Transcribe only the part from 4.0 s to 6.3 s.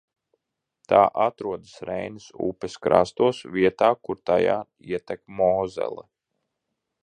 kur tajā ietek Mozele.